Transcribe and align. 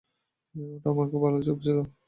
ওটা 0.55 0.87
আমার 0.91 1.07
ভালো 1.23 1.39
চোখ 1.47 1.57
ছিল। 1.65 1.77